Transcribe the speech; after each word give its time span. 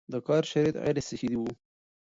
د 0.11 0.13
کار 0.27 0.43
شرایط 0.51 0.75
غیر 0.83 0.97
صحي 1.09 1.35
وو 1.39 1.49